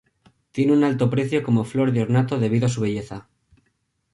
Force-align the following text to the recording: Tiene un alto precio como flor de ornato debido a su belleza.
Tiene 0.51 0.73
un 0.73 0.83
alto 0.83 1.11
precio 1.11 1.43
como 1.43 1.63
flor 1.63 1.91
de 1.91 2.01
ornato 2.01 2.39
debido 2.39 2.65
a 2.65 2.69
su 2.69 2.81
belleza. 2.81 3.29